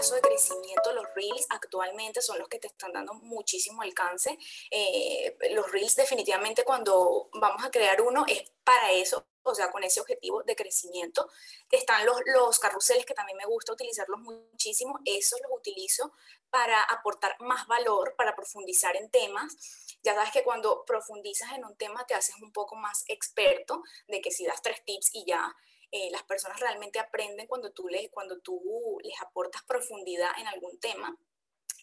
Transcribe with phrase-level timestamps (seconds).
[0.00, 4.38] caso de crecimiento, los reels actualmente son los que te están dando muchísimo alcance.
[4.70, 9.84] Eh, los reels definitivamente cuando vamos a crear uno es para eso, o sea, con
[9.84, 11.28] ese objetivo de crecimiento.
[11.70, 16.14] Están los, los carruseles que también me gusta utilizarlos muchísimo, esos los utilizo
[16.48, 19.54] para aportar más valor, para profundizar en temas.
[20.02, 24.22] Ya sabes que cuando profundizas en un tema te haces un poco más experto de
[24.22, 25.54] que si das tres tips y ya
[25.92, 30.78] eh, las personas realmente aprenden cuando tú, les, cuando tú les aportas profundidad en algún
[30.78, 31.16] tema.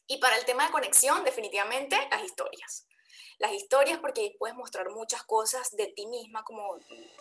[0.08, 2.88] Y para el tema de conexión, definitivamente las historias.
[3.40, 6.78] Las historias porque puedes mostrar muchas cosas de ti misma, como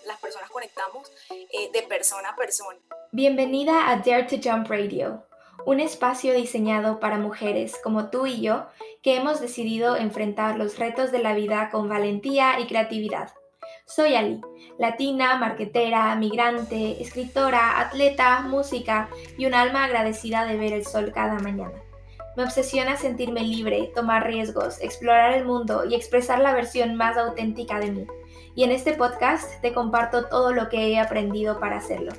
[0.07, 2.79] las personas conectamos eh, de persona a persona.
[3.12, 5.27] Bienvenida a Dare to Jump Radio,
[5.66, 8.66] un espacio diseñado para mujeres como tú y yo
[9.02, 13.34] que hemos decidido enfrentar los retos de la vida con valentía y creatividad.
[13.88, 14.40] Soy Ali,
[14.78, 21.38] latina, marquetera, migrante, escritora, atleta, música y un alma agradecida de ver el sol cada
[21.38, 21.80] mañana.
[22.37, 27.78] Me obsesiona sentirme libre, tomar riesgos, explorar el mundo y expresar la versión más auténtica
[27.78, 28.06] de mí.
[28.56, 32.12] Y en este podcast te comparto todo lo que he aprendido para hacerlo.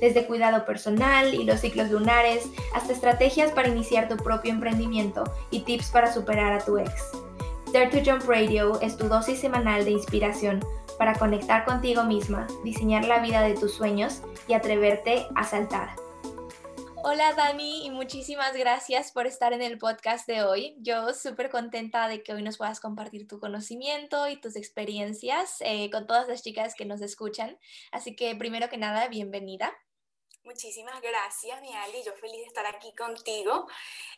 [0.00, 5.60] Desde cuidado personal y los ciclos lunares hasta estrategias para iniciar tu propio emprendimiento y
[5.60, 6.90] tips para superar a tu ex.
[7.70, 10.60] Dare to Jump Radio es tu dosis semanal de inspiración
[11.02, 15.96] para conectar contigo misma, diseñar la vida de tus sueños y atreverte a saltar.
[17.02, 20.76] Hola Dani y muchísimas gracias por estar en el podcast de hoy.
[20.78, 25.90] Yo súper contenta de que hoy nos puedas compartir tu conocimiento y tus experiencias eh,
[25.90, 27.58] con todas las chicas que nos escuchan.
[27.90, 29.76] Así que primero que nada, bienvenida.
[30.44, 32.00] Muchísimas gracias, mi Ali.
[32.06, 33.66] Yo feliz de estar aquí contigo.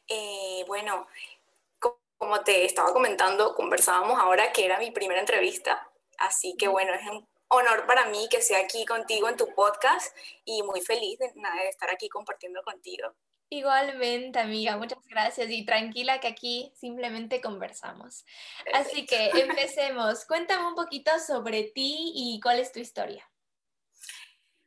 [0.07, 1.07] Eh, bueno,
[2.19, 7.07] como te estaba comentando, conversábamos ahora que era mi primera entrevista Así que bueno, es
[7.09, 11.33] un honor para mí que sea aquí contigo en tu podcast y muy feliz de,
[11.69, 13.15] estar aquí compartiendo contigo.
[13.51, 18.25] Igualmente, amiga, muchas gracias y tranquila que aquí simplemente conversamos.
[18.73, 20.25] Así que empecemos.
[20.25, 23.31] Cuéntame un poquito sobre ti y cuál es tu historia.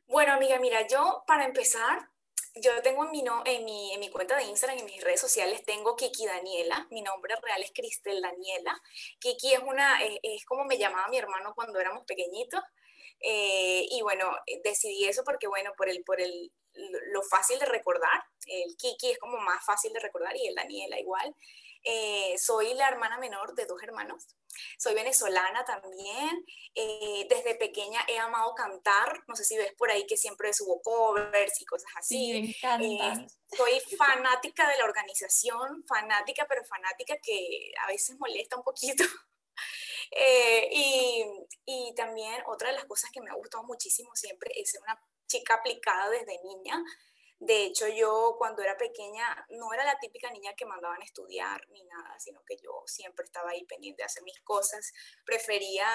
[0.06, 2.08] Bueno, amiga, mira, yo para empezar,
[2.60, 5.20] yo tengo en mi, no, en, mi, en mi cuenta de Instagram, en mis redes
[5.20, 6.86] sociales, tengo Kiki Daniela.
[6.90, 8.80] Mi nombre real es Cristel Daniela.
[9.18, 12.60] Kiki es, una, es, como me llamaba mi hermano cuando éramos pequeñitos.
[13.20, 14.30] Eh, y bueno,
[14.62, 18.22] decidí eso porque, bueno, por, el, por el, lo fácil de recordar.
[18.46, 21.34] El Kiki es como más fácil de recordar y el Daniela igual.
[21.84, 24.26] Eh, soy la hermana menor de dos hermanos.
[24.78, 26.44] Soy venezolana también.
[26.74, 29.22] Eh, desde pequeña he amado cantar.
[29.26, 32.54] No sé si ves por ahí que siempre subo covers y cosas así.
[32.62, 33.26] Eh,
[33.56, 39.04] soy fanática de la organización, fanática, pero fanática que a veces molesta un poquito.
[40.70, 41.24] y,
[41.64, 45.00] y también otra de las cosas que me ha gustado muchísimo siempre es ser una
[45.26, 46.82] chica aplicada desde niña.
[47.40, 51.68] De hecho, yo cuando era pequeña no era la típica niña que mandaban a estudiar
[51.68, 54.92] ni nada, sino que yo siempre estaba ahí pendiente de hacer mis cosas.
[55.24, 55.86] Prefería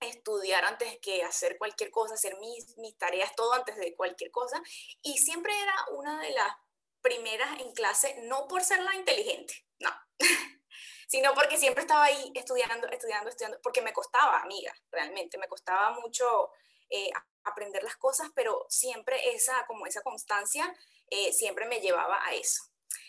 [0.00, 4.60] estudiar antes que hacer cualquier cosa, hacer mis, mis tareas, todo antes de cualquier cosa.
[5.02, 6.54] Y siempre era una de las
[7.00, 9.90] primeras en clase, no por ser la inteligente, no,
[11.08, 15.98] sino porque siempre estaba ahí estudiando, estudiando, estudiando, porque me costaba, amiga, realmente, me costaba
[16.00, 16.50] mucho
[16.90, 17.10] eh,
[17.44, 20.74] aprender las cosas, pero siempre esa, como esa constancia,
[21.08, 22.62] eh, siempre me llevaba a eso.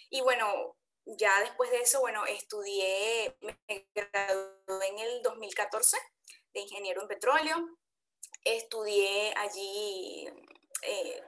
[0.10, 5.98] Y bueno, ya después de eso, bueno, estudié, me gradué en el 2014
[6.54, 7.78] de ingeniero en petróleo,
[8.44, 10.28] estudié allí
[10.84, 11.24] eh,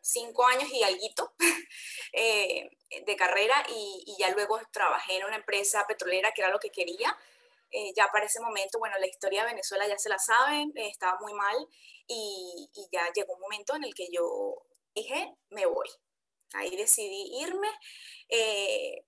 [0.00, 1.34] cinco años y alguito
[2.12, 2.70] eh,
[3.06, 6.70] de carrera y, y, ya luego trabajé en una empresa petrolera que era lo que
[6.70, 7.16] quería.
[7.94, 11.34] Ya para ese momento, bueno, la historia de Venezuela ya se la saben, estaba muy
[11.34, 11.56] mal
[12.06, 14.62] y, ya llegó un momento en el que yo
[14.94, 15.88] dije, me voy.
[16.54, 17.68] Ahí decidí irme.
[18.28, 19.04] Eh,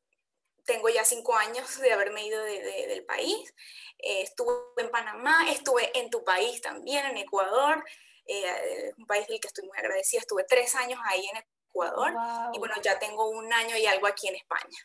[0.64, 3.52] tengo ya cinco años de haberme ido del país.
[3.98, 7.84] Eh, estuve en Panamá, estuve en tu país también, en Ecuador,
[8.26, 10.20] eh, un país del que estoy muy agradecida.
[10.20, 12.12] Estuve tres años ahí en Ecuador
[12.52, 14.78] y bueno, ya tengo un año y algo aquí en España.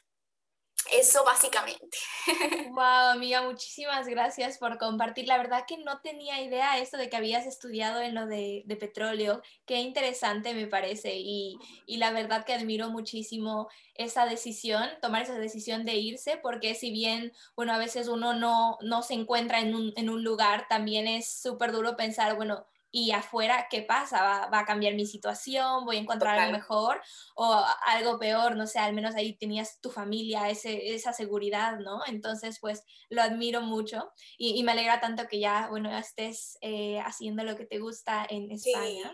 [0.92, 1.98] Eso básicamente.
[2.75, 5.27] Wow, amiga, muchísimas gracias por compartir.
[5.27, 9.42] La verdad que no tenía idea esto de que habías estudiado en lo de, petróleo.
[9.66, 11.57] Qué interesante me parece y,
[11.88, 17.31] la verdad que admiro muchísimo esa decisión, tomar esa decisión de irse, porque si bien,
[17.56, 21.30] bueno, a veces uno no, no se encuentra en un, en un lugar, también es
[21.30, 22.66] súper duro pensar, bueno,
[22.96, 24.48] y afuera, ¿qué pasa?
[24.48, 25.84] ¿Va, a cambiar mi situación?
[25.84, 27.02] ¿Voy a encontrar algo mejor
[27.36, 28.56] o algo peor?
[28.56, 32.00] No sé, al menos ahí tenías tu familia, ese, esa seguridad, ¿no?
[32.08, 37.44] Entonces, pues lo admiro mucho y, me alegra tanto que ya, bueno, estés eh, haciendo
[37.44, 39.14] lo que te gusta en España.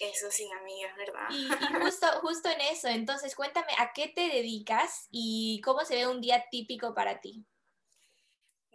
[0.00, 1.28] Eso sí, amiga, es verdad.
[1.30, 1.48] Y,
[1.84, 6.20] justo, justo en eso, entonces cuéntame, ¿a qué te dedicas y cómo se ve un
[6.20, 7.46] día típico para ti?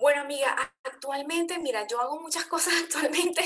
[0.05, 3.41] Bueno, amiga, actualmente, mira, yo hago muchas cosas actualmente.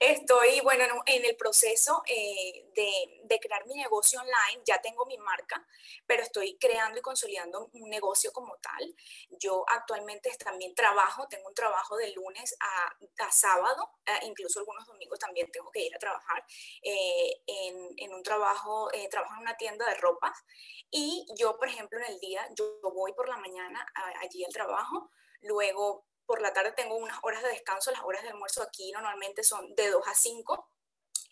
[0.00, 4.62] Estoy, bueno, en, el proceso eh, de, crear mi negocio online.
[4.64, 5.62] Ya tengo mi marca,
[6.06, 8.96] pero estoy creando y consolidando un negocio como tal.
[9.28, 15.18] Yo actualmente también trabajo, tengo un trabajo de lunes a, sábado, eh, incluso algunos domingos
[15.18, 16.46] también tengo que ir a trabajar
[16.82, 20.44] eh, en, un trabajo, trabajo en una tienda de ropas.
[20.90, 23.86] Y yo, por ejemplo, en el día, yo voy por la mañana
[24.22, 25.10] allí al trabajo
[25.44, 29.44] Luego, por la tarde tengo unas horas de descanso, las horas de almuerzo aquí normalmente
[29.44, 30.70] son de 2 a 5.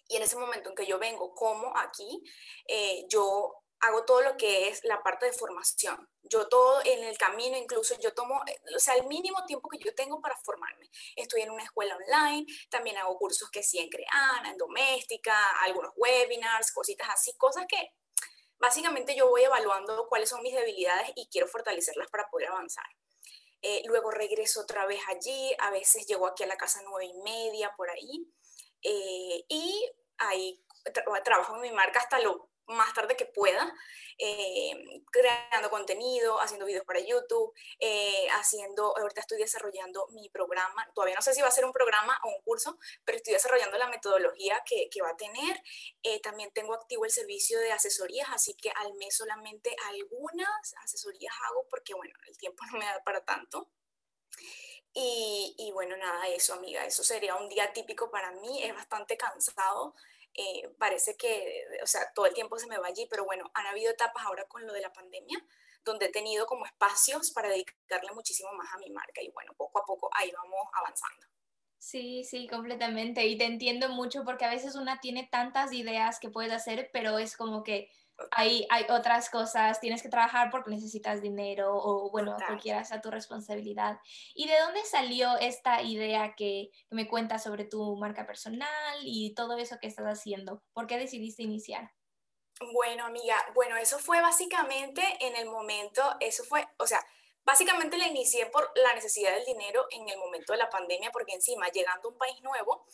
[0.08, 2.22] Y en ese momento en que yo vengo, como aquí,
[2.68, 6.08] eh, yo hago todo lo que es la parte de formación.
[6.22, 9.78] Yo todo en el camino, incluso yo tomo, eh, o sea, el mínimo tiempo que
[9.78, 10.88] yo tengo para formarme.
[11.16, 15.92] Estoy en una escuela online, también hago cursos que sí en Creana, en Doméstica, algunos
[15.96, 17.92] webinars, cositas así, cosas que
[18.58, 22.86] básicamente yo voy evaluando cuáles son mis debilidades y quiero fortalecerlas para poder avanzar.
[23.62, 27.22] Eh, luego regreso otra vez allí, a veces llego aquí a la casa nueve y
[27.22, 28.28] media, por ahí,
[28.82, 30.64] eh, y ahí
[31.24, 33.74] trabajo en mi marca hasta lo más tarde que pueda,
[34.18, 41.16] eh, creando contenido, haciendo videos para YouTube, eh, haciendo, ahorita estoy desarrollando mi programa, todavía
[41.16, 43.88] no sé si va a ser un programa o un curso, pero estoy desarrollando la
[43.88, 45.60] metodología que, va a tener.
[46.04, 51.34] Eh, también tengo activo el servicio de asesorías, así que al mes solamente algunas asesorías
[51.48, 53.68] hago porque, bueno, el tiempo no me da para tanto.
[54.94, 59.16] Y, y, bueno, nada, eso, amiga, eso sería un día típico para mí, es bastante
[59.16, 59.94] cansado,
[60.34, 63.66] eh, parece que, o sea, todo el tiempo se me va allí, pero bueno, han
[63.66, 65.44] habido etapas ahora con lo de la pandemia
[65.84, 69.80] donde he tenido como espacios para dedicarle muchísimo más a mi marca y bueno, poco
[69.80, 71.26] a poco ahí vamos avanzando.
[71.78, 73.26] Sí, sí, completamente.
[73.26, 77.18] Y te entiendo mucho porque a veces una tiene tantas ideas que puedes hacer, pero
[77.18, 77.90] es como que
[78.30, 83.10] hay, hay otras cosas, tienes que trabajar porque necesitas dinero o bueno, cualquiera sea tu
[83.10, 83.98] responsabilidad.
[84.34, 89.34] ¿Y de dónde salió esta idea que, que, me cuentas sobre tu marca personal y
[89.34, 90.62] todo eso que estás haciendo?
[90.72, 91.92] ¿Por qué decidiste iniciar?
[92.72, 97.04] Bueno, amiga, bueno, eso fue básicamente en el momento, eso fue, o sea,
[97.44, 101.32] básicamente la inicié por la necesidad del dinero en el momento de la pandemia, porque
[101.32, 102.86] encima, llegando a un país nuevo,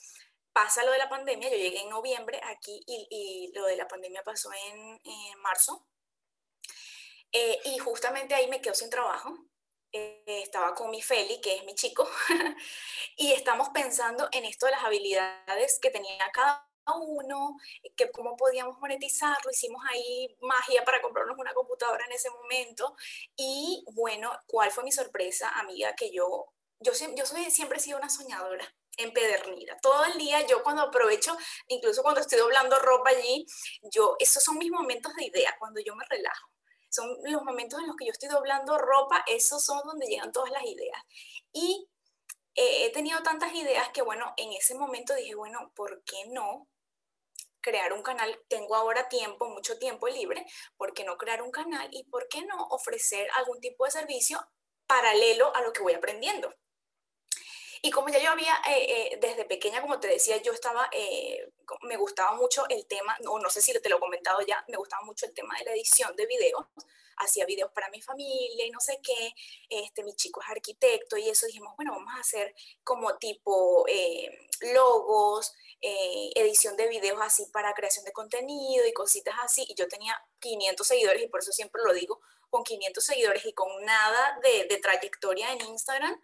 [0.53, 4.23] pasa lo de la pandemia, yo llegué en noviembre aquí y, lo de la pandemia
[4.23, 4.99] pasó en,
[5.41, 5.87] marzo.
[7.33, 9.35] Eh, y justamente ahí me quedo sin trabajo.
[9.93, 12.06] Eh, estaba con mi Feli, que es mi chico,
[13.17, 17.56] y estamos pensando en esto de las habilidades que tenía cada uno,
[17.97, 22.97] que cómo podíamos monetizarlo, hicimos ahí magia para comprarnos una computadora en ese momento.
[23.37, 25.95] Y bueno, ¿cuál fue mi sorpresa, amiga?
[25.95, 28.67] Que yo, yo, yo soy, siempre he sido una soñadora
[28.97, 29.77] empedernida.
[29.81, 31.37] Todo el día yo cuando aprovecho,
[31.69, 33.47] incluso cuando estoy doblando ropa allí,
[33.83, 36.49] yo, esos son mis momentos de idea, cuando yo me relajo.
[36.91, 40.51] Son los momentos en los que yo estoy doblando ropa, esos son donde llegan todas
[40.51, 41.01] las ideas.
[41.53, 41.89] Y
[42.55, 46.69] eh, he tenido tantas ideas que, bueno, en ese momento dije, bueno, ¿por qué no
[47.61, 48.41] crear un canal?
[48.49, 50.47] Tengo ahora tiempo, mucho tiempo libre,
[50.77, 51.89] ¿por qué no crear un canal?
[51.93, 54.41] Y ¿por qué no ofrecer algún tipo de servicio
[54.87, 56.53] paralelo a lo que voy aprendiendo?
[57.83, 61.49] Y como ya yo había, eh, eh, desde pequeña, como te decía, yo estaba, eh,
[61.83, 64.76] me gustaba mucho el tema, o no sé si te lo he comentado ya, me
[64.76, 66.67] gustaba mucho el tema de la edición de videos.
[67.21, 69.33] Hacía videos para mi familia y no sé qué.
[69.69, 73.85] Este, mi chico es arquitecto y eso dijimos, bueno, vamos a hacer como tipo
[74.73, 79.67] logos, edición de videos así para creación de contenido y cositas así.
[79.69, 83.52] Y yo tenía 500 seguidores y por eso siempre lo digo, con 500 seguidores y
[83.52, 86.21] con nada de, de trayectoria en Instagram,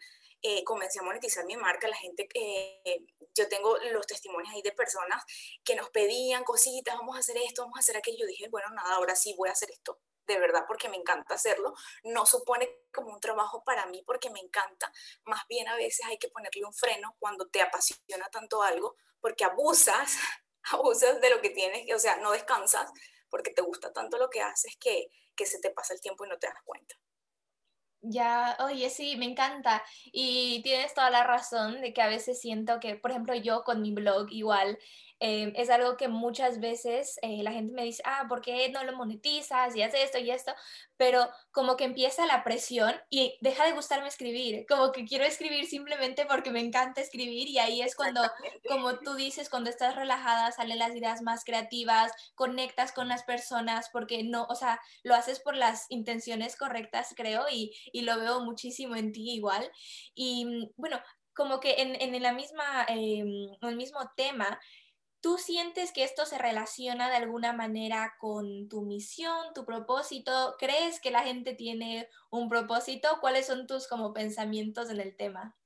[0.47, 4.73] eh, comencé a monetizar mi marca, la gente, eh, yo tengo los testimonios ahí de
[4.73, 5.25] personas
[5.65, 8.19] que nos pedían cositas, vamos a hacer esto, vamos a hacer aquello.
[8.21, 11.35] Yo dije, bueno, nada, ahora sí voy a hacer esto, de verdad, porque me encanta
[11.35, 11.73] hacerlo.
[12.03, 14.93] No supone como un trabajo para mí porque me encanta.
[15.25, 19.45] Más bien a veces hay que ponerle un freno cuando te apasiona tanto algo, porque
[19.45, 20.19] abusas,
[20.73, 22.93] abusas de lo que tienes, o sea, no descansas
[23.31, 26.29] porque te gusta tanto lo que haces que, que se te pasa el tiempo y
[26.29, 26.95] no te das cuenta.
[28.07, 29.83] Ya, oye, sí, me encanta.
[30.13, 33.81] Y tienes toda la razón de que a veces siento que, por ejemplo, yo con
[33.81, 34.79] mi blog igual,
[35.21, 38.85] Em, es algo que muchas veces eh, la gente me dice, ah, ¿por qué no
[38.85, 40.53] lo monetizas y haces esto y esto?
[40.97, 45.67] Pero como que empieza la presión y deja de gustarme escribir, como que quiero escribir
[45.67, 48.23] simplemente porque me encanta escribir y ahí es cuando,
[48.69, 53.89] como tú dices, cuando estás relajada salen las ideas más creativas, conectas con las personas
[53.93, 58.41] porque no, o sea, lo haces por las intenciones correctas, creo, y, y lo veo
[58.41, 59.71] muchísimo en ti igual.
[60.15, 61.01] Y bueno,
[61.35, 64.59] como que en, en la misma, em, el mismo tema,
[65.25, 70.55] ¿Tú sientes que esto se relaciona de alguna manera con tu misión, tu propósito?
[70.59, 73.09] ¿Crees que la gente tiene un propósito?
[73.23, 75.57] ¿Cuáles son tus como pensamientos en el tema?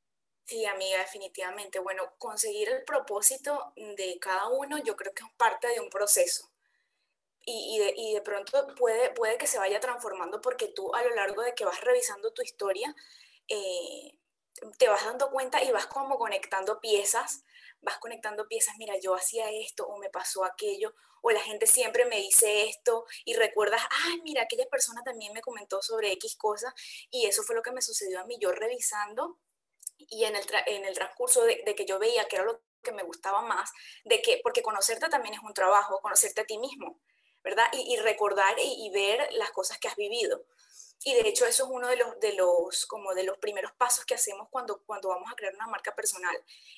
[0.44, 1.80] Sí, amiga, definitivamente.
[1.80, 6.48] Bueno, conseguir el propósito de cada uno yo creo que es parte de un proceso.
[7.44, 7.80] Y,
[8.14, 11.64] de, pronto puede, puede que se vaya transformando porque tú a lo largo de que
[11.64, 12.94] vas revisando tu historia,
[13.48, 14.16] eh,
[14.78, 17.42] te vas dando cuenta y vas como conectando piezas
[17.80, 22.04] vas conectando piezas, mira, yo hacía esto o me pasó aquello, o la gente siempre
[22.04, 26.74] me dice esto y recuerdas, ay, mira, aquella persona también me comentó sobre X cosa
[27.10, 29.38] y eso fue lo que me sucedió a mí, yo revisando
[29.96, 33.02] y en el, en el transcurso de, que yo veía que era lo que me
[33.02, 33.70] gustaba más,
[34.04, 37.00] de que, porque conocerte también es un trabajo, conocerte a ti mismo,
[37.42, 37.66] ¿verdad?
[37.72, 40.44] Y, recordar y ver las cosas que has vivido.
[41.04, 44.04] Y de hecho eso es uno de los, de los, como de los primeros pasos
[44.04, 46.36] que hacemos cuando, cuando vamos a crear una marca personal,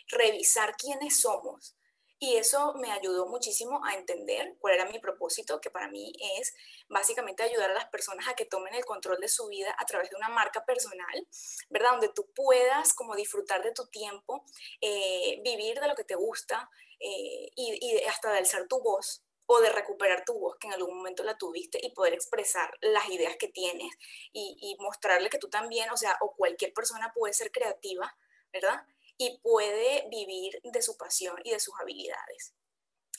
[0.08, 1.76] revisar quiénes somos.
[2.22, 6.54] Y eso me ayudó muchísimo a entender cuál era mi propósito, que para mí es
[6.86, 10.10] básicamente ayudar a las personas a que tomen el control de su vida a través
[10.10, 11.26] de una marca personal,
[11.70, 11.92] ¿verdad?
[11.92, 14.44] Donde tú puedas como disfrutar de tu tiempo,
[14.82, 19.24] eh, vivir de lo que te gusta eh, y, y hasta de alzar tu voz,
[19.52, 23.08] o de recuperar tu voz que en algún momento la tuviste y poder expresar las
[23.10, 23.92] ideas que tienes
[24.32, 28.16] y, mostrarle que tú también, o sea, o cualquier persona puede ser creativa,
[28.52, 28.80] ¿verdad?
[29.18, 32.54] Y puede vivir de su pasión y de sus habilidades.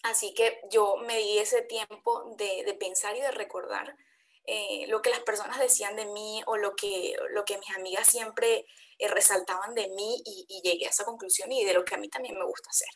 [0.03, 3.97] Así que yo me di ese tiempo de, pensar y de recordar
[4.45, 8.07] eh, lo que las personas decían de mí o lo que, lo que mis amigas
[8.07, 8.65] siempre
[8.99, 11.97] eh, resaltaban de mí y, y llegué a esa conclusión y de lo que a
[11.97, 12.89] mí también me gusta hacer.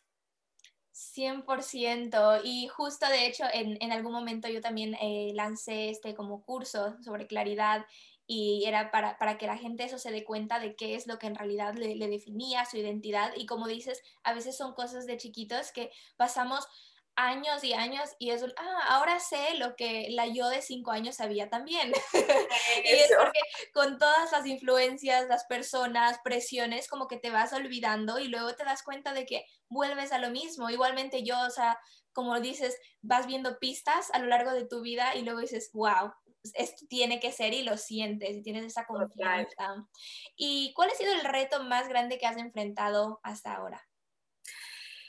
[0.95, 2.41] 100%.
[2.43, 6.95] Y justo de hecho en, en algún momento yo también eh, lancé este como curso
[7.03, 7.85] sobre claridad
[8.27, 11.19] y era para, para, que la gente eso se dé cuenta de qué es lo
[11.19, 13.33] que en realidad le, le definía su identidad.
[13.35, 16.67] Y como dices, a veces son cosas de chiquitos que pasamos
[17.15, 21.15] años y años y es, ah, ahora sé lo que la yo de cinco años
[21.15, 21.91] sabía también.
[22.83, 23.39] y es porque
[23.73, 28.65] con todas las influencias, las personas, presiones, como que te vas olvidando y luego te
[28.65, 30.69] das cuenta de que vuelves a lo mismo.
[30.69, 31.79] Igualmente yo, o sea,
[32.13, 36.13] como dices, vas viendo pistas a lo largo de tu vida y luego dices, wow,
[36.53, 39.88] esto tiene que ser y lo sientes y tienes esa confianza.
[40.36, 43.88] ¿Y cuál ha sido el reto más grande que has enfrentado hasta ahora?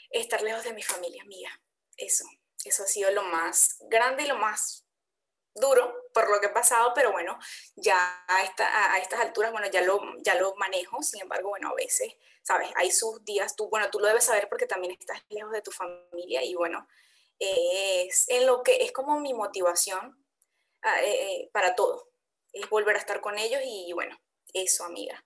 [0.09, 1.51] Estar lejos de mi familia, mía
[1.97, 2.25] eso,
[2.63, 4.86] eso ha sido lo más grande y lo más
[5.59, 7.37] duro por lo que he pasado, pero bueno,
[7.75, 11.69] ya a, esta, a, estas alturas, bueno, ya lo, ya lo manejo, sin embargo, bueno,
[11.69, 15.21] a veces, sabes, hay sus días, tú, bueno, tú lo debes saber porque también estás
[15.29, 16.87] lejos de tu familia y bueno,
[17.39, 20.17] es en lo que es como mi motivación
[20.81, 22.09] ah, eh, eh, para todo,
[22.51, 24.17] es volver a estar con ellos y bueno,
[24.53, 25.23] eso, amiga.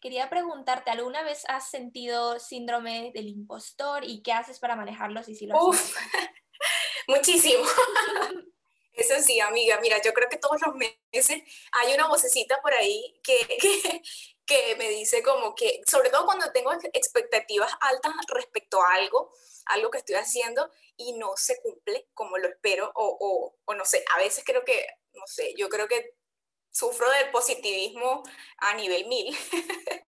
[0.00, 5.34] Quería preguntarte, ¿alguna vez has sentido síndrome del impostor y qué haces para manejarlo si
[5.34, 5.94] sí lo Uf,
[7.08, 7.64] muchísimo.
[8.92, 11.42] Eso sí, amiga, mira, yo creo que todos los meses
[11.72, 13.38] hay una vocecita por ahí que,
[14.46, 19.32] que, me dice como que, sobre todo cuando tengo expectativas altas respecto a algo,
[19.66, 23.84] algo que estoy haciendo y no se cumple como lo espero, o, o, o no
[23.84, 26.14] sé, a veces creo que, no sé, yo creo que
[26.70, 28.22] sufro del positivismo
[28.58, 29.36] a nivel mil.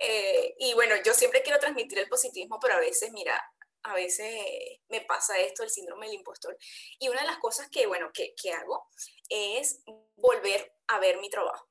[0.00, 3.34] Eh, y bueno, yo siempre quiero transmitir el positivismo, pero a veces, mira,
[3.88, 4.34] a veces
[4.88, 6.56] me pasa esto, el síndrome del impostor.
[6.98, 8.88] Y una de las cosas que, bueno, que, que hago
[9.28, 9.82] es
[10.16, 11.68] volver a ver mi trabajo.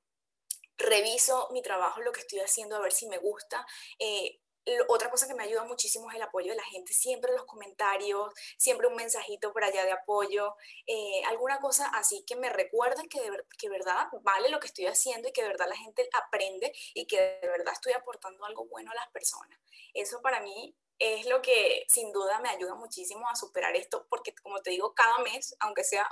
[0.78, 3.66] Reviso mi trabajo, lo que estoy haciendo, a ver si me gusta.
[4.00, 4.40] Eh,
[4.88, 8.34] otra cosa que me ayuda muchísimo es el apoyo de la gente, siempre los comentarios,
[8.58, 10.56] siempre un mensajito por allá de apoyo,
[10.86, 14.88] eh, alguna cosa así que me recuerde que de que verdad vale lo que estoy
[14.88, 18.66] haciendo y que de verdad la gente aprende y que de verdad estoy aportando algo
[18.66, 19.58] bueno a las personas.
[19.94, 24.34] Eso para mí es lo que sin duda me ayuda muchísimo a superar esto, porque
[24.36, 26.10] como te digo, cada mes, aunque sea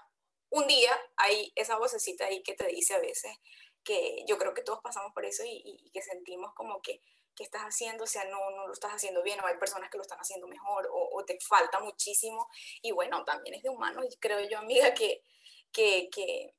[0.50, 3.38] un día, hay esa vocecita ahí que te dice a veces
[3.84, 7.02] que yo creo que todos pasamos por eso y, que sentimos como que
[7.36, 9.98] que estás haciendo, o sea, no, no lo estás haciendo bien, o hay personas que
[9.98, 12.48] lo están haciendo mejor, o, te falta muchísimo.
[12.82, 15.22] Y bueno, también es de humano, y creo yo, amiga, que,
[15.74, 16.56] que, que,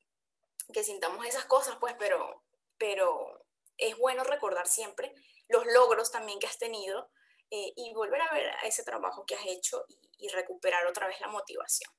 [0.71, 2.45] que sintamos esas cosas, pues, pero,
[2.76, 3.47] pero
[3.78, 5.14] es bueno recordar siempre
[5.49, 7.09] los logros también que has tenido
[7.50, 11.21] eh, y volver a ver ese trabajo que has hecho y, y recuperar otra vez
[11.21, 11.91] la motivación.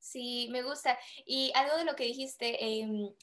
[0.00, 0.98] Sí, me gusta.
[1.26, 3.14] Y algo de lo que dijiste, em,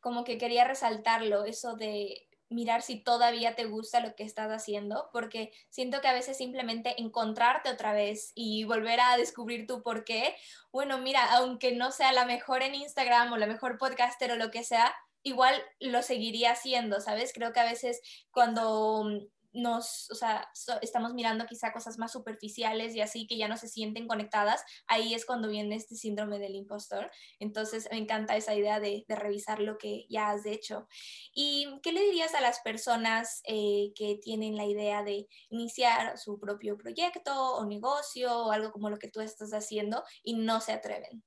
[0.00, 5.08] como que quería resaltarlo, eso de mirar si todavía te gusta lo que estás haciendo,
[5.12, 10.04] porque siento que a veces simplemente encontrarte otra vez y volver a descubrir tu por
[10.04, 10.36] qué,
[10.72, 14.50] bueno, mira, aunque no sea la mejor en Instagram o la mejor podcaster o lo
[14.50, 17.32] que sea, igual lo seguiría haciendo, ¿sabes?
[17.32, 19.08] Creo que a veces cuando
[19.54, 20.50] nos, o sea,
[20.82, 25.14] estamos mirando quizá cosas más superficiales y así que ya no se sienten conectadas, ahí
[25.14, 27.10] es cuando viene este síndrome del impostor.
[27.38, 30.88] Entonces me encanta esa idea de, revisar lo que ya has hecho.
[31.32, 36.40] ¿Y qué le dirías a las personas eh, que tienen la idea de iniciar su
[36.40, 40.72] propio proyecto o negocio o algo como lo que tú estás haciendo y no se
[40.72, 41.22] atreven?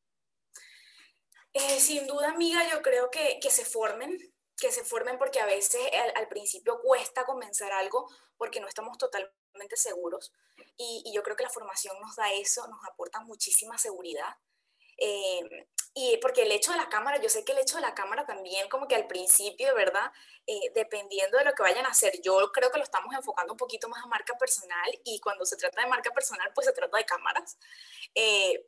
[1.53, 4.17] Eh, sin duda, amiga, yo creo que, que se formen,
[4.59, 5.81] que se formen porque a veces
[6.15, 10.31] al, principio cuesta comenzar algo porque no estamos totalmente seguros.
[10.77, 14.35] Y, yo creo que la formación nos da eso, nos aporta muchísima seguridad.
[14.97, 17.95] Eh, y porque el hecho de la cámara, yo sé que el hecho de la
[17.95, 20.11] cámara también, como que al principio, ¿verdad?
[20.45, 23.57] Eh, dependiendo de lo que vayan a hacer, yo creo que lo estamos enfocando un
[23.57, 26.97] poquito más a marca personal y cuando se trata de marca personal, pues se trata
[26.97, 27.57] de cámaras.
[28.13, 28.63] Eh,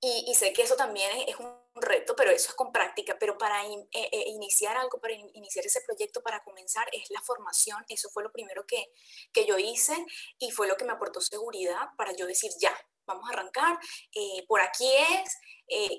[0.00, 3.16] y, sé que eso también es, un reto, pero eso es con práctica.
[3.18, 7.84] Pero para eh, eh, iniciar algo, para iniciar ese proyecto, para comenzar, es la formación.
[7.88, 8.92] Eso fue lo primero que,
[9.32, 9.94] que yo hice
[10.38, 12.76] y fue lo que me aportó seguridad para yo decir, ya,
[13.08, 13.78] vamos a arrancar,
[14.14, 15.36] eh, por aquí es,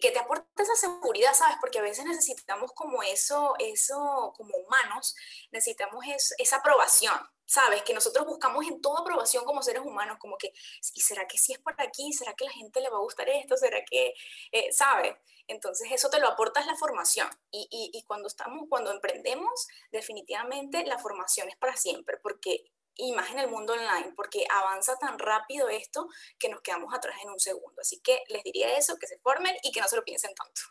[0.02, 1.58] que te aporte esa seguridad, ¿sabes?
[1.62, 5.16] Porque a veces necesitamos como eso, eso como humanos,
[5.52, 6.04] necesitamos
[6.38, 7.84] esa aprobación, ¿sabes?
[7.84, 10.54] Que nosotros buscamos en toda aprobación como seres humanos, como que,
[10.94, 12.14] ¿y será que si es por aquí?
[12.14, 13.58] ¿Será que la gente le va a gustar esto?
[13.58, 14.14] ¿Será que,
[14.52, 15.16] eh, ¿sabes?
[15.48, 17.28] Entonces eso te lo aporta la formación.
[17.52, 23.14] Y, y, y, cuando estamos, cuando emprendemos, definitivamente la formación es para siempre, porque, y
[23.14, 27.30] más en el mundo online, porque avanza tan rápido esto que nos quedamos atrás en
[27.30, 27.82] un segundo.
[27.82, 30.62] Así que les diría eso, que se formen y que no se lo piensen tanto.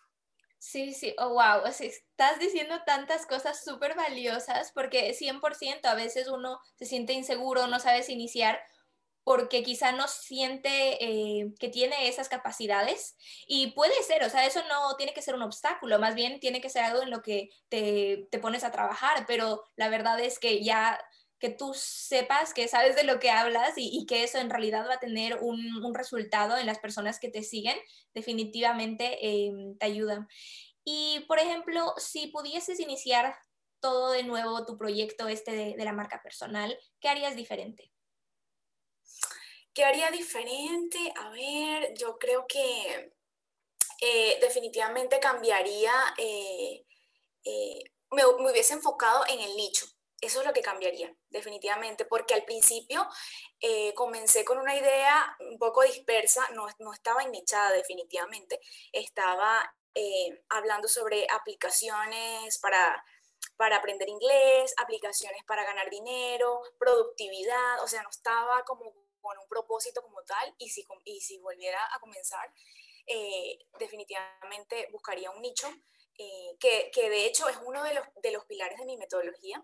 [0.58, 5.94] Sí, sí, oh, wow, o sea, estás diciendo tantas cosas súper valiosas porque 100% a
[5.94, 8.60] veces uno se siente inseguro, no sabes iniciar
[9.22, 13.16] porque quizá no siente eh, que tiene esas capacidades
[13.46, 16.60] y puede ser, o sea, eso no tiene que ser un obstáculo, más bien tiene
[16.60, 20.38] que ser algo en lo que te, te pones a trabajar, pero la verdad es
[20.38, 20.98] que ya
[21.38, 24.94] que tú sepas que sabes de lo que hablas y, que eso en realidad va
[24.94, 27.78] a tener un, resultado en las personas que te siguen,
[28.12, 30.26] definitivamente em, te ayuda.
[30.84, 33.36] Y, por ejemplo, si pudieses iniciar
[33.80, 37.92] todo de nuevo tu proyecto este de, la marca personal, ¿qué harías diferente?
[39.72, 40.98] ¿Qué haría diferente?
[41.16, 43.12] A ver, yo creo que
[44.00, 46.84] eh, definitivamente cambiaría, eh,
[47.44, 49.86] eh, me, hubiese enfocado en el nicho.
[50.20, 53.06] Eso es lo que cambiaría, definitivamente, porque al principio
[53.60, 58.60] eh, comencé con una idea un poco dispersa, no, no estaba nichada definitivamente,
[58.92, 63.04] estaba eh, hablando sobre aplicaciones para,
[63.56, 69.48] para aprender inglés, aplicaciones para ganar dinero, productividad, o sea, no estaba como con un
[69.48, 72.52] propósito como tal y si, y si volviera a comenzar,
[73.06, 75.68] eh, definitivamente buscaría un nicho.
[76.58, 79.62] que, que, de hecho es uno de los, de los pilares de mi metodología,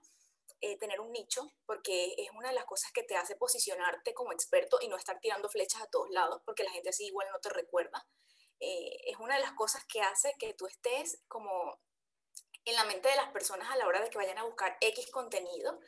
[0.65, 4.33] eh, tener un nicho, porque es una de las cosas que te hace posicionarte como
[4.33, 7.39] experto y no estar tirando flechas a todos lados, porque la gente así igual no
[7.39, 8.07] te recuerda.
[8.61, 11.79] Eh, es una de las cosas que hace que tú estés como
[12.65, 15.11] en la mente de las personas a la hora de que vayan a buscar X
[15.11, 15.79] contenido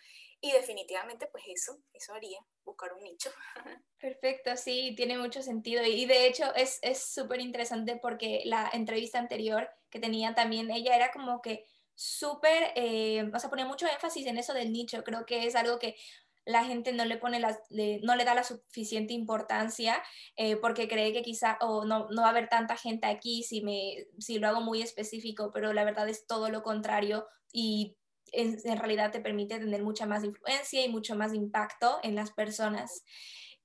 [0.43, 3.31] y definitivamente pues eso, eso haría, buscar un nicho.
[3.99, 9.71] Perfecto, sí, tiene mucho sentido y de hecho es súper interesante porque la entrevista anterior
[9.89, 11.65] que tenía también, ella era como que
[11.97, 15.03] súper, eh, o sea, ponía mucho énfasis en eso del nicho.
[15.03, 15.97] Creo que es algo que
[16.45, 20.01] la gente no le pone no le da la suficiente importancia
[20.37, 23.63] eh, porque cree que quizá o no, no va a haber tanta gente aquí si,
[23.63, 27.97] me, si lo hago muy específico, pero la verdad es todo lo contrario y
[28.33, 33.03] en, realidad te permite tener mucha más influencia y mucho más impacto en las personas.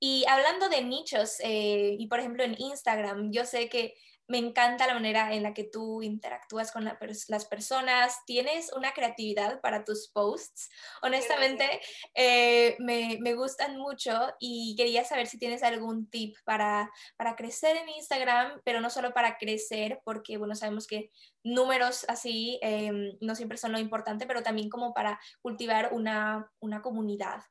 [0.00, 3.94] Y hablando de nichos, eh, y por ejemplo en Instagram, yo sé que
[4.28, 9.60] me encanta la manera en la que tú interactúas con las personas, tienes una creatividad
[9.60, 10.70] para tus posts.
[11.02, 11.80] Honestamente,
[12.14, 17.76] eh, me, me, gustan mucho y quería saber si tienes algún tip para, para crecer
[17.76, 21.10] en Instagram, pero no solo para crecer, porque bueno, sabemos que
[21.42, 26.80] números así em, no siempre son lo importante, pero también como para cultivar una, una
[26.80, 27.42] comunidad.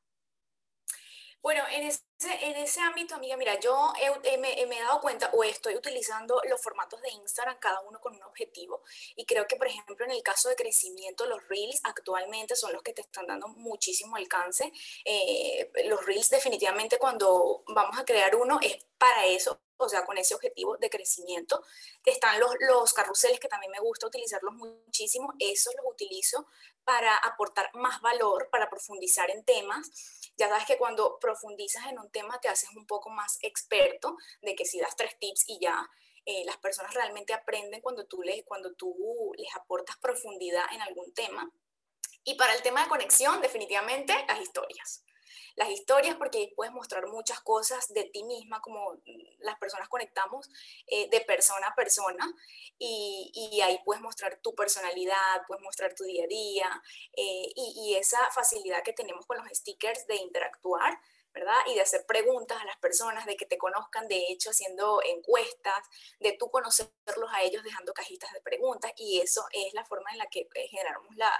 [1.42, 1.88] Bueno, en
[2.24, 3.92] en ese ámbito, amiga, mira, yo
[4.38, 8.22] me, he dado cuenta o estoy utilizando los formatos de Instagram, cada uno con un
[8.22, 8.82] objetivo.
[9.16, 12.82] Y creo que, por ejemplo, en el caso de crecimiento, los Reels actualmente son los
[12.82, 14.72] que te están dando muchísimo alcance.
[15.04, 20.16] Eh, los Reels definitivamente cuando vamos a crear uno es para eso, o sea, con
[20.16, 21.64] ese objetivo de crecimiento.
[22.04, 26.46] Están los, los carruseles que también me gusta utilizarlos muchísimo, esos los utilizo
[26.84, 30.30] para aportar más valor, para profundizar en temas.
[30.36, 34.54] Ya sabes que cuando profundizas en un tema te haces un poco más experto de
[34.54, 35.88] que si das tres tips y ya
[36.24, 41.12] eh, las personas realmente aprenden cuando tú, les, cuando tú les aportas profundidad en algún
[41.14, 41.50] tema.
[42.24, 45.04] Y para el tema de conexión, definitivamente las historias.
[45.56, 49.02] Las historias porque ahí puedes mostrar muchas cosas de ti misma, como
[49.40, 50.48] las personas conectamos
[50.86, 52.32] eh, de persona a persona
[52.78, 56.82] y, ahí puedes mostrar tu personalidad, puedes mostrar tu día a día
[57.16, 60.98] eh, y esa facilidad que tenemos con los stickers de interactuar
[61.32, 61.58] ¿verdad?
[61.66, 65.82] Y de hacer preguntas a las personas, de que te conozcan, de hecho, haciendo encuestas,
[66.20, 70.18] de tú conocerlos a ellos dejando cajitas de preguntas, y eso es la forma en
[70.18, 71.32] la que eh, generamos la,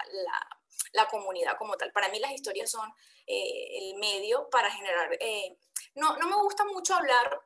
[0.93, 1.91] la, comunidad como tal.
[1.91, 2.89] Para mí las historias son
[3.27, 5.15] eh, el medio para generar...
[5.19, 5.57] Eh,
[5.95, 7.39] no, no me gusta mucho hablar,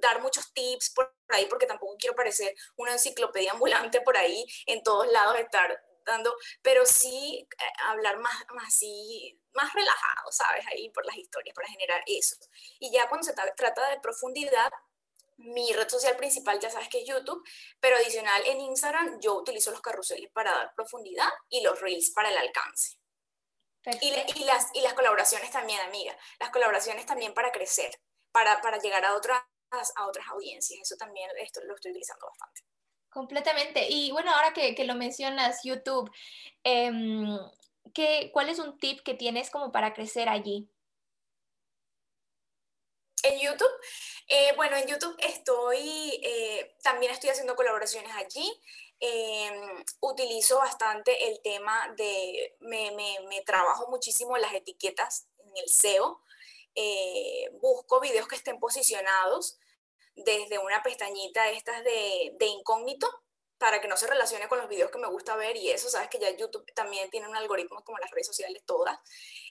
[0.00, 4.82] dar muchos tips por ahí, porque tampoco quiero parecer una enciclopedia ambulante por ahí, en
[4.82, 7.46] todos lados estar dando, pero sí
[7.88, 10.64] hablar más, más así más relajado, ¿sabes?
[10.68, 12.36] Ahí por las historias, para generar eso.
[12.78, 14.70] Y ya cuando se trata de profundidad,
[15.38, 17.42] mi red social principal ya sabes que es YouTube,
[17.80, 22.30] pero adicional en Instagram yo utilizo los carruseles para dar profundidad y los reels para
[22.30, 22.98] el alcance.
[24.00, 26.16] Y, y, las, y las colaboraciones también, amiga.
[26.40, 28.00] Las colaboraciones también para crecer,
[28.32, 30.80] para, para llegar a otras, a otras audiencias.
[30.82, 32.62] Eso también esto lo estoy utilizando bastante.
[33.16, 33.86] Completamente.
[33.88, 36.12] Y bueno, ahora que, que lo mencionas, YouTube,
[36.64, 36.92] eh,
[38.30, 40.68] ¿cuál es un tip que tienes como para crecer allí?
[43.22, 43.72] En YouTube,
[44.28, 48.52] eh, bueno, en YouTube estoy, eh, también estoy haciendo colaboraciones allí.
[49.00, 56.20] Em, utilizo bastante el tema de, me, me, trabajo muchísimo las etiquetas en el SEO.
[56.74, 59.58] Eh, busco videos que estén posicionados
[60.16, 63.08] desde una pestañita estas de, de incógnito
[63.58, 66.08] para que no se relacione con los videos que me gusta ver y eso, sabes
[66.08, 68.98] que ya YouTube también tiene un algoritmo como las redes sociales todas,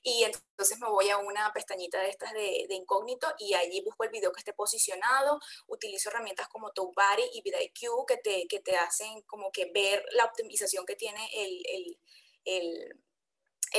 [0.03, 4.11] y entonces me voy a una pestañita de estas de, incógnito y allí busco el
[4.11, 9.21] video que esté posicionado, utilizo herramientas como TalkBuddy y VidIQ que te, que te hacen
[9.23, 11.97] como que ver la optimización que tiene el, el
[12.45, 13.03] el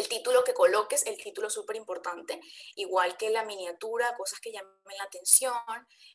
[0.08, 2.40] título que coloques, el título súper importante,
[2.74, 5.54] igual que la miniatura, cosas que llamen la atención.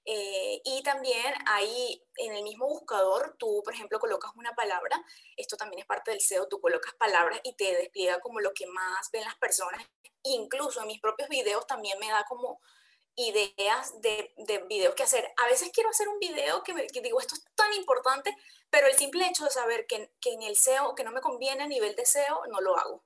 [0.05, 5.03] Eh, y también ahí en el mismo buscador, tú, por ejemplo, colocas una palabra,
[5.37, 8.67] esto también es parte del SEO, tú colocas palabras y te despliega como lo que
[8.67, 9.85] más ven las personas.
[10.23, 12.59] Incluso en mis propios videos también me da como
[13.15, 15.31] ideas de, de videos que hacer.
[15.37, 18.35] A veces quiero hacer un video que, que, digo, esto es tan importante,
[18.69, 21.63] pero el simple hecho de saber que, que en el SEO, que no me conviene
[21.63, 23.03] a nivel de SEO, no lo hago.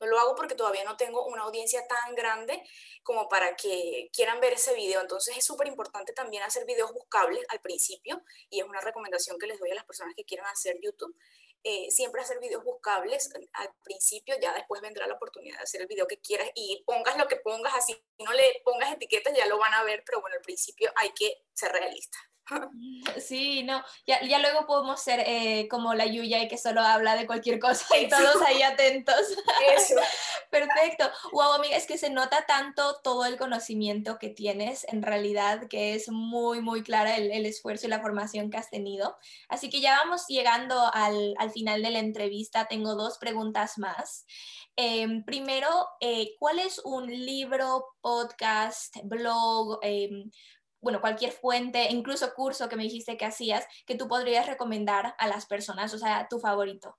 [0.00, 2.62] No lo hago porque todavía no tengo una audiencia tan grande
[3.02, 5.00] como para que quieran ver ese video.
[5.00, 9.46] Entonces es súper importante también hacer videos buscables al principio y es una recomendación que
[9.46, 11.16] les doy a las personas que quieran hacer YouTube.
[11.68, 15.88] Eh, siempre hacer videos buscables al principio, ya después vendrá la oportunidad de hacer el
[15.88, 19.58] video que quieras y pongas lo que pongas, así no le pongas etiquetas, ya lo
[19.58, 22.18] van a ver, pero bueno, al principio hay que ser realista.
[23.20, 27.16] Sí, no, ya, ya luego podemos ser eh, como la Yuya y que solo habla
[27.16, 29.16] de cualquier cosa y todos ahí atentos.
[29.74, 29.94] Eso.
[30.50, 31.10] Perfecto.
[31.32, 35.94] Wow, amiga, es que se nota tanto todo el conocimiento que tienes en realidad, que
[35.94, 39.16] es muy, muy clara el, el esfuerzo y la formación que has tenido.
[39.48, 42.66] Así que ya vamos llegando al, al final de la entrevista.
[42.66, 44.26] Tengo dos preguntas más.
[44.76, 45.68] Em, primero,
[46.00, 49.78] eh, ¿cuál es un libro, podcast, blog?
[50.80, 55.28] Bueno, cualquier fuente, incluso curso que me dijiste que hacías, que tú podrías recomendar a
[55.28, 56.94] las personas, o sea, tu favorito?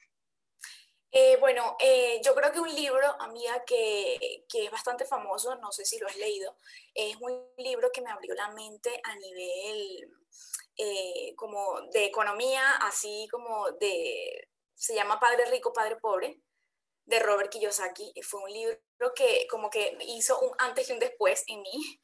[1.11, 5.71] Eh, bueno, eh, yo creo que un libro, amiga, que, que, es bastante famoso, no
[5.71, 6.55] sé si lo has leído,
[6.93, 10.11] es un libro que me abrió la mente a nivel
[10.79, 16.39] eh, como de economía, así como de, se llama Padre Rico, Padre Pobre,
[17.05, 18.13] de Robert Kiyosaki.
[18.21, 18.79] Fue un libro
[19.15, 21.99] que como que hizo un antes y un después en mí.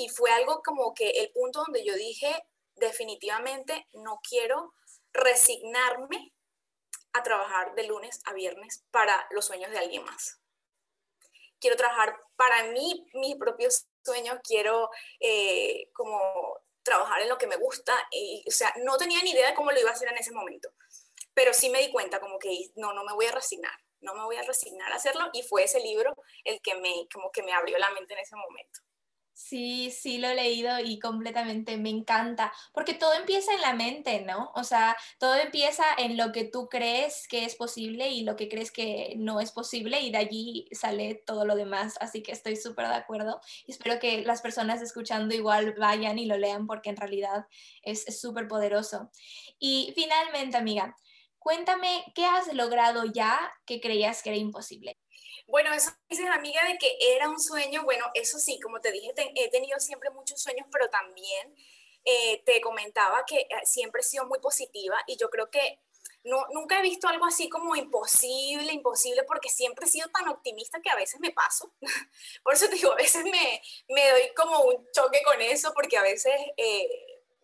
[0.00, 2.34] Y fue algo como que el punto donde yo dije,
[2.76, 4.72] definitivamente no quiero
[5.12, 6.32] resignarme
[7.12, 10.40] a trabajar de lunes a viernes para los sueños de alguien más.
[11.58, 14.88] Quiero trabajar para mí, mis propios sueños, quiero
[15.20, 16.18] eh, como
[16.82, 17.92] trabajar en lo que me gusta.
[18.10, 20.32] Y, o sea, no tenía ni idea de cómo lo iba a hacer en ese
[20.32, 20.72] momento,
[21.34, 24.24] pero sí me di cuenta como que no, no me voy a resignar, no me
[24.24, 27.52] voy a resignar a hacerlo y fue ese libro el que me, como que me
[27.52, 28.80] abrió la mente en ese momento.
[29.42, 34.20] Sí, sí lo he leído y completamente me encanta, porque todo empieza en la mente,
[34.20, 34.52] ¿no?
[34.54, 38.48] O sea, todo empieza en lo que tú crees que es posible y lo que
[38.50, 42.54] crees que no es posible y de allí sale todo lo demás, así que estoy
[42.56, 46.90] súper de acuerdo y espero que las personas escuchando igual vayan y lo lean porque
[46.90, 47.46] en realidad
[47.82, 49.10] es súper poderoso.
[49.58, 50.96] Y finalmente, amiga,
[51.38, 54.98] cuéntame, ¿qué has logrado ya que creías que era imposible?
[55.50, 57.82] Bueno, eso dices, amiga, de que era un sueño.
[57.82, 61.54] Bueno, eso sí, como te dije, he tenido siempre muchos sueños, pero también
[62.04, 65.80] eh, te comentaba que eh, siempre he sido muy positiva y yo creo que
[66.22, 70.80] no, nunca he visto algo así como imposible, imposible, porque siempre he sido tan optimista
[70.80, 71.72] que a veces me paso.
[72.44, 75.96] Por eso te digo, a veces me, me doy como un choque con eso, porque
[75.96, 76.88] a veces eh,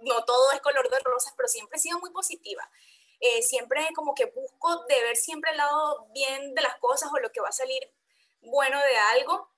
[0.01, 2.71] no todo es color de rosas, pero siempre he sido muy positiva.
[3.21, 7.19] Eh, siempre como que busco de ver siempre el lado bien de las cosas o
[7.19, 7.91] lo que va a salir
[8.43, 9.51] bueno de algo.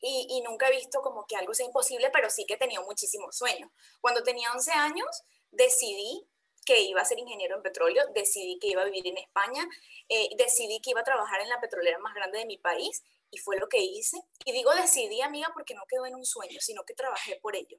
[0.00, 3.36] Y, nunca he visto como que algo sea imposible, pero sí que he tenido muchísimos
[3.36, 3.68] sueños.
[4.00, 6.24] Cuando tenía 11 años, decidí
[6.64, 9.66] que iba a ser ingeniero en petróleo, decidí que iba a vivir en España,
[10.08, 13.38] eh, decidí que iba a trabajar en la petrolera más grande de mi país y
[13.38, 14.18] fue lo que hice.
[14.44, 17.78] Y digo decidí, amiga, porque no quedó en un sueño, sino que trabajé por ello.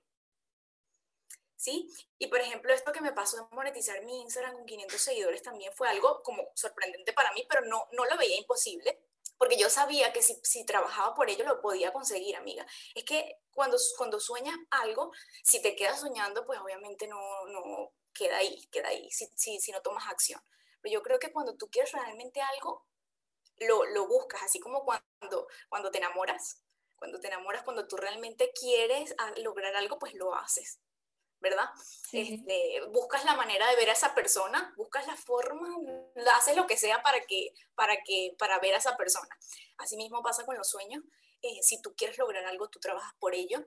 [1.59, 1.93] ¿Sí?
[2.17, 5.73] Y por ejemplo, esto que me pasó de monetizar mi Instagram con 500 seguidores también
[5.73, 8.97] fue algo como sorprendente para mí, pero no, no lo veía imposible,
[9.37, 12.65] porque yo sabía que si, si, trabajaba por ello lo podía conseguir, amiga.
[12.95, 15.11] Es que cuando, cuando sueñas algo,
[15.43, 19.73] si te quedas soñando, pues obviamente no, no, queda ahí, queda ahí, si, si, si
[19.73, 20.41] no tomas acción.
[20.79, 22.87] Pero yo creo que cuando tú quieres realmente algo,
[23.57, 26.63] lo, lo, buscas, así como cuando, cuando te enamoras.
[26.95, 30.79] Cuando te enamoras, cuando tú realmente quieres lograr algo, pues lo haces,
[31.39, 31.69] ¿verdad?
[32.11, 35.69] Este, buscas la manera de ver a esa persona, buscas la forma,
[36.35, 39.29] haces lo que sea para, que, para, que, para ver a esa persona.
[39.77, 41.03] Así mismo pasa con los sueños.
[41.41, 43.63] Eh, si tú quieres lograr algo, tú trabajas por ello,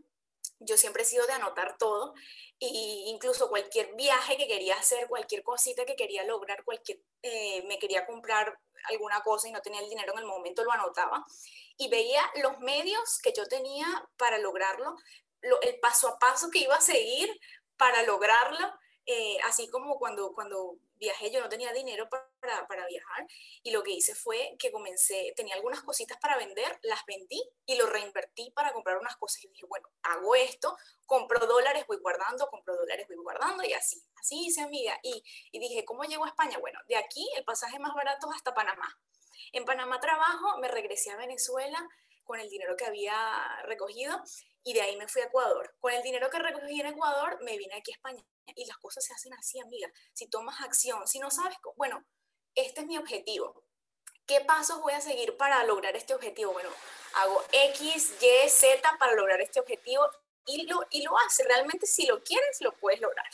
[0.58, 2.14] yo siempre he sido de anotar todo
[2.58, 7.78] y incluso cualquier viaje que quería hacer, cualquier cosita que quería lograr, cualquier, eh, me
[7.78, 8.58] quería comprar
[8.88, 11.24] alguna cosa y no tenía el dinero en el momento, lo anotaba
[11.76, 14.96] y veía los medios que yo tenía para lograrlo,
[15.62, 17.28] el paso a paso que iba a seguir
[17.76, 18.72] para lograrlo,
[19.04, 23.26] eh, así como cuando, cuando viajé, yo no tenía dinero para, para, viajar
[23.64, 27.74] y lo que hice fue que comencé, tenía algunas cositas para vender, las vendí y
[27.74, 32.46] lo reinvertí para comprar unas cosas y dije, bueno, hago esto, compro dólares, voy guardando,
[32.46, 34.96] compro dólares, voy guardando y así, así hice amiga.
[35.02, 36.58] Y, y dije, ¿cómo llego a España?
[36.58, 38.96] Bueno, de aquí el pasaje más barato hasta Panamá.
[39.52, 41.84] En Panamá trabajo, me regresé a Venezuela
[42.24, 43.16] con el dinero que había
[43.64, 44.22] recogido
[44.64, 45.74] y de ahí me fui a Ecuador.
[45.80, 49.04] Con el dinero que recogí en Ecuador, me vine aquí a España y las cosas
[49.04, 49.90] se hacen así, amiga.
[50.12, 52.04] Si tomas acción, si no sabes, bueno,
[52.54, 53.64] este es mi objetivo.
[54.26, 56.52] ¿Qué pasos voy a seguir para lograr este objetivo?
[56.52, 56.70] Bueno,
[57.14, 60.08] hago X, Y, Z para lograr este objetivo
[60.46, 61.44] y lo, y lo hace.
[61.44, 63.26] Realmente si lo quieres, lo puedes lograr.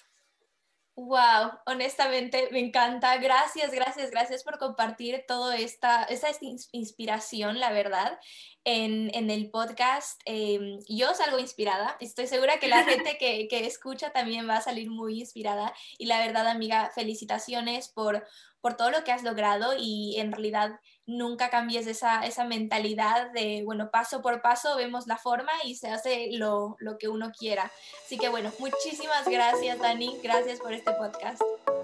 [0.98, 3.16] Wow, honestamente me encanta.
[3.18, 6.26] Gracias, gracias, gracias por compartir toda esta, esta
[6.72, 8.18] inspiración, la verdad,
[8.64, 10.20] en, en el podcast.
[10.26, 11.96] Eh, yo salgo inspirada.
[12.00, 15.72] Estoy segura que la gente que, que, escucha también va a salir muy inspirada.
[15.98, 18.26] Y la verdad, amiga, felicitaciones por,
[18.60, 23.62] por todo lo que has logrado y en realidad nunca cambies esa, esa mentalidad de,
[23.64, 27.70] bueno, paso por paso vemos la forma y se hace lo, lo que uno quiera.
[28.04, 31.40] Así que bueno, muchísimas gracias Dani, gracias por este podcast.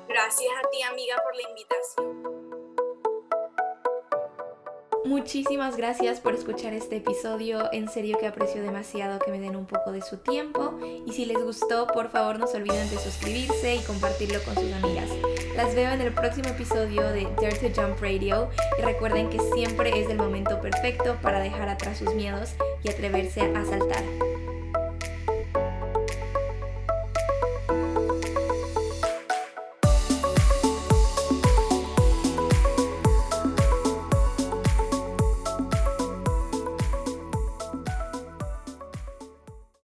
[0.09, 2.44] Gracias a ti amiga por la invitación.
[5.05, 7.71] Muchísimas gracias por escuchar este episodio.
[7.73, 10.79] En serio que aprecio demasiado que me den un poco de su tiempo.
[11.07, 14.73] Y si les gustó, por favor no se olviden de suscribirse y compartirlo con sus
[14.73, 15.11] amigas.
[15.57, 18.49] Las veo en el próximo episodio de Dare to Jump Radio.
[18.79, 23.43] Y recuerden que siempre es el momento perfecto para dejar atrás sus miedos y atreverse
[23.43, 24.44] a saltar.